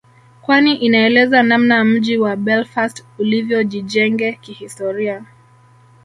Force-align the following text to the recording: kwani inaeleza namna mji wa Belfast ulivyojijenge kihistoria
kwani 0.41 0.75
inaeleza 0.75 1.43
namna 1.43 1.85
mji 1.85 2.17
wa 2.17 2.35
Belfast 2.35 3.05
ulivyojijenge 3.19 4.33
kihistoria 4.41 5.25